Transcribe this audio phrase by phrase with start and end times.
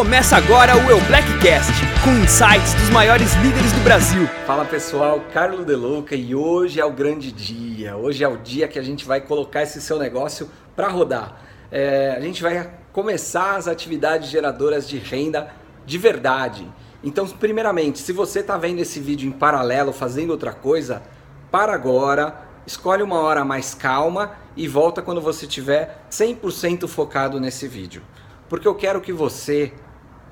[0.00, 4.26] Começa agora o Eu Blackcast, com insights dos maiores líderes do Brasil.
[4.46, 7.94] Fala pessoal, Carlo Delouca e hoje é o grande dia.
[7.98, 11.42] Hoje é o dia que a gente vai colocar esse seu negócio para rodar.
[11.70, 15.52] É, a gente vai começar as atividades geradoras de renda
[15.84, 16.66] de verdade.
[17.04, 21.02] Então, primeiramente, se você está vendo esse vídeo em paralelo, fazendo outra coisa,
[21.50, 27.68] para agora, escolhe uma hora mais calma e volta quando você estiver 100% focado nesse
[27.68, 28.02] vídeo.
[28.48, 29.74] Porque eu quero que você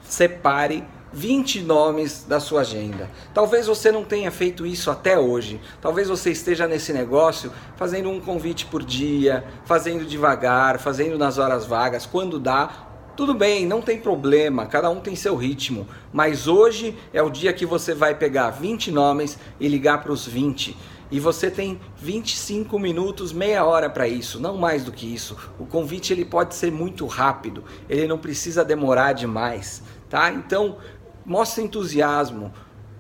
[0.03, 3.09] separe 20 nomes da sua agenda.
[3.33, 5.61] Talvez você não tenha feito isso até hoje.
[5.81, 11.65] Talvez você esteja nesse negócio fazendo um convite por dia, fazendo devagar, fazendo nas horas
[11.65, 12.87] vagas, quando dá.
[13.17, 15.89] Tudo bem, não tem problema, cada um tem seu ritmo.
[16.13, 20.25] Mas hoje é o dia que você vai pegar 20 nomes e ligar para os
[20.25, 20.77] 20
[21.11, 25.37] e você tem 25 minutos, meia hora para isso, não mais do que isso.
[25.59, 30.31] O convite ele pode ser muito rápido, ele não precisa demorar demais, tá?
[30.31, 30.77] Então,
[31.25, 32.53] mostre entusiasmo.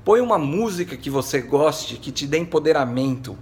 [0.04, 3.36] Põe uma música que você goste, que te dê empoderamento,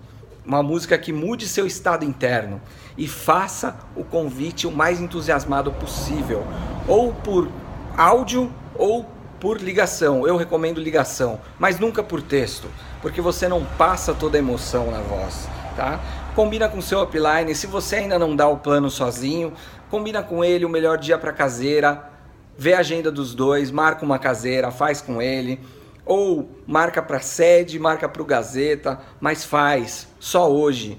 [0.45, 2.61] uma música que mude seu estado interno
[2.97, 6.45] e faça o convite o mais entusiasmado possível,
[6.89, 7.49] ou por
[7.97, 9.05] áudio ou
[9.41, 10.27] por ligação.
[10.27, 12.69] Eu recomendo ligação, mas nunca por texto,
[13.01, 16.01] porque você não passa toda a emoção na voz, tá?
[16.35, 19.53] Combina com seu upline, se você ainda não dá o plano sozinho,
[19.91, 22.11] combina com ele o melhor dia para caseira,
[22.59, 25.61] vê a agenda dos dois, marca uma caseira, faz com ele,
[26.05, 30.99] ou marca para sede, marca para o Gazeta, mas faz só hoje.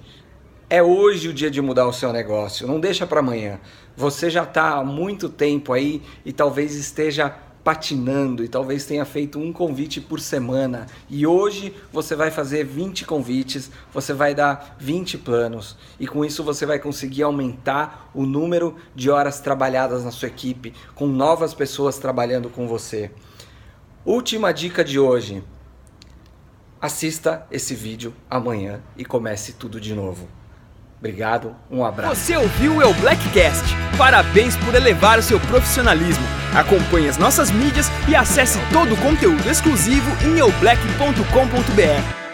[0.70, 3.60] É hoje o dia de mudar o seu negócio, não deixa para amanhã.
[3.96, 7.34] Você já está há muito tempo aí e talvez esteja
[7.68, 13.04] patinando e talvez tenha feito um convite por semana e hoje você vai fazer 20
[13.04, 18.78] convites, você vai dar 20 planos e com isso você vai conseguir aumentar o número
[18.96, 23.12] de horas trabalhadas na sua equipe, com novas pessoas trabalhando com você.
[24.06, 25.44] Última dica de hoje:
[26.80, 30.37] assista esse vídeo amanhã e comece tudo de novo.
[31.00, 32.16] Obrigado, um abraço.
[32.16, 33.64] Você ouviu o Blackcast?
[33.98, 36.26] Parabéns por elevar o seu profissionalismo.
[36.56, 42.27] Acompanhe as nossas mídias e acesse todo o conteúdo exclusivo em eublack.com.br.